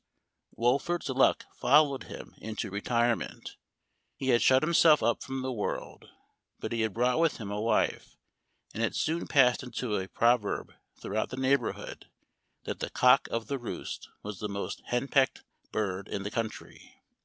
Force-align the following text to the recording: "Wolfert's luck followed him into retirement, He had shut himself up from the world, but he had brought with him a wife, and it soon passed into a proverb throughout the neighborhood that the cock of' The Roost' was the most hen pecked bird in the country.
"Wolfert's 0.56 1.08
luck 1.08 1.44
followed 1.56 2.04
him 2.04 2.36
into 2.38 2.70
retirement, 2.70 3.56
He 4.14 4.28
had 4.28 4.42
shut 4.42 4.62
himself 4.62 5.02
up 5.02 5.24
from 5.24 5.42
the 5.42 5.50
world, 5.50 6.08
but 6.60 6.70
he 6.70 6.82
had 6.82 6.94
brought 6.94 7.18
with 7.18 7.38
him 7.38 7.50
a 7.50 7.60
wife, 7.60 8.16
and 8.72 8.80
it 8.80 8.94
soon 8.94 9.26
passed 9.26 9.64
into 9.64 9.96
a 9.96 10.06
proverb 10.06 10.74
throughout 11.00 11.30
the 11.30 11.36
neighborhood 11.36 12.08
that 12.62 12.78
the 12.78 12.90
cock 12.90 13.26
of' 13.32 13.48
The 13.48 13.58
Roost' 13.58 14.08
was 14.22 14.38
the 14.38 14.48
most 14.48 14.82
hen 14.86 15.08
pecked 15.08 15.42
bird 15.72 16.06
in 16.06 16.22
the 16.22 16.30
country. 16.30 17.02